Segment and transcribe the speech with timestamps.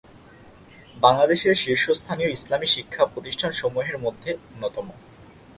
[0.95, 4.87] বাংলাদেশের শীর্ষস্থানীয় ইসলামী শিক্ষা-প্রতিষ্ঠানসমূহের মধ্যে অন্যতম।